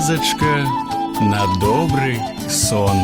[0.00, 0.64] казачка
[1.20, 2.96] на добрый сон.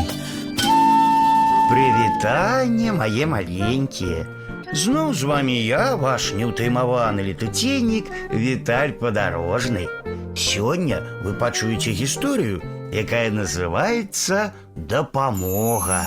[1.68, 4.24] Прывітанне мае маленькія.
[4.72, 9.84] Зноў з вами я, ваш неўтаймаваны летуценнік Віталь падарожны.
[10.32, 16.00] Сёння вы пачуеце гісторыю, якая называецца дапамога.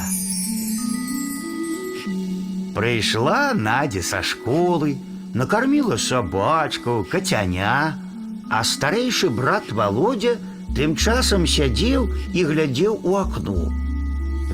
[2.73, 4.97] Прыйшла Надя са школы,
[5.37, 8.08] накарміла сабачку, кацяня,
[8.50, 10.36] а старэйшы брат Володя
[10.76, 13.70] тым часам сядзеў і глядзеў у акно.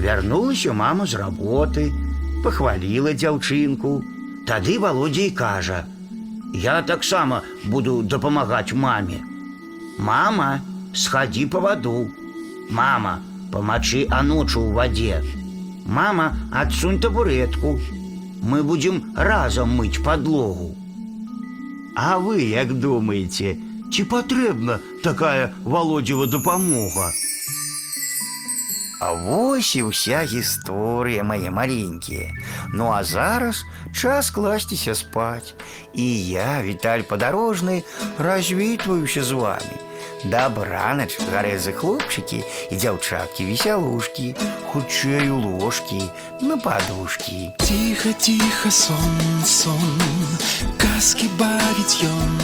[0.01, 1.91] Вярнулася мама з работы,
[2.45, 4.01] пахваліла дзяўчынку.
[4.47, 9.21] Тады Володя і кажа: « Я таксама буду дапамагаць маме.
[9.99, 10.61] Мама,
[10.93, 12.09] схадзі па ваду.
[12.71, 13.21] Мама,
[13.53, 15.23] памачы анучу ў вадзе.
[15.87, 17.79] Мама, адсунь табуретку.
[18.43, 20.75] Мы будзем разам мыць падлогу.
[21.95, 23.57] А вы як думаеце,
[23.91, 27.11] ці патрэбна такая володзева дапамога?
[29.01, 32.37] А вось і ўся гісторыя мае маленькія.
[32.77, 33.65] Ну а зараз
[33.97, 35.57] час класціся спаць.
[35.97, 37.83] І я, Віталь падарожны,
[38.19, 39.77] развітваюся з вами.
[40.25, 44.37] Дабранач, гарэзы хлопчыкі і дзяўчаткі весялушкі,
[44.69, 46.05] хутчэй у ложкі,
[46.45, 47.57] на падушкі.
[47.65, 49.17] Тихо, тихо, сон,
[49.49, 49.97] сон,
[50.77, 52.37] казки бавить ён,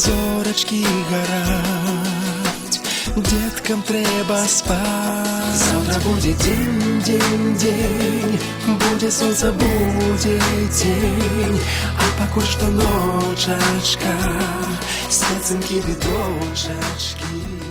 [0.00, 2.80] зорочки гарать,
[3.16, 5.54] деткам треба спать.
[5.54, 11.60] Завтра будет день, день, день, будет солнце, будет день,
[11.98, 14.08] а пока что ночечка,
[15.10, 17.69] сердцем кипит дочечки.